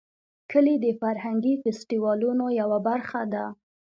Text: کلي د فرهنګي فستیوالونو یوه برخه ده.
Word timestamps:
کلي 0.51 0.75
د 0.81 0.87
فرهنګي 1.01 1.53
فستیوالونو 1.63 2.45
یوه 2.61 2.79
برخه 2.87 3.21
ده. 3.33 3.45